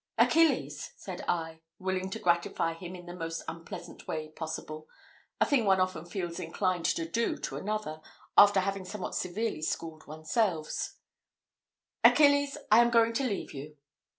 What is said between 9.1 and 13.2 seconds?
severely schooled oneself "Achilles, I am going